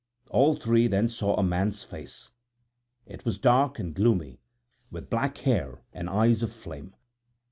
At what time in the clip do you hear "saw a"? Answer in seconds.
1.09-1.43